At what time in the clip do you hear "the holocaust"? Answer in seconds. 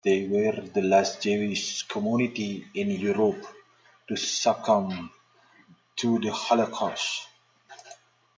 6.17-7.27